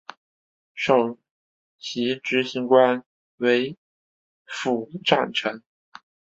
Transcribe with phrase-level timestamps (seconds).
[0.73, 1.19] 首
[1.77, 3.03] 席执行官
[3.37, 3.77] 为
[4.47, 5.61] 符展成。